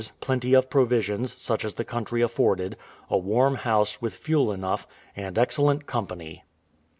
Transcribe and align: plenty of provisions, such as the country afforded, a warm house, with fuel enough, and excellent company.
plenty 0.19 0.55
of 0.55 0.67
provisions, 0.67 1.39
such 1.39 1.63
as 1.63 1.75
the 1.75 1.85
country 1.85 2.23
afforded, 2.23 2.75
a 3.11 3.17
warm 3.19 3.53
house, 3.53 4.01
with 4.01 4.15
fuel 4.15 4.51
enough, 4.51 4.87
and 5.15 5.37
excellent 5.37 5.85
company. 5.85 6.43